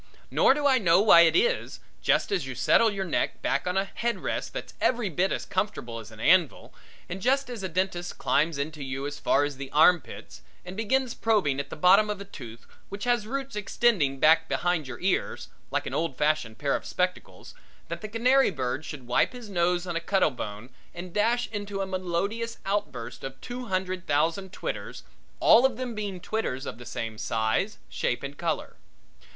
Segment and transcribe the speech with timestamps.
[0.31, 3.77] Nor do I know why it is, just as you settle your neck back on
[3.77, 6.73] a head rest that's every bit as comfortable as an anvil,
[7.07, 10.75] and just as a dentist climbs into you as far as the arm pits and
[10.75, 14.99] begins probing at the bottom of a tooth which has roots extending back behind your
[15.01, 17.53] ears, like an old fashioned pair of spectacles,
[17.87, 21.79] that the canary bird should wipe his nose on a cuttle bone and dash into
[21.79, 25.03] a melodious outburst of two hundred thousand twitters,
[25.39, 28.77] all of them being twitters of the same size, shape, and color.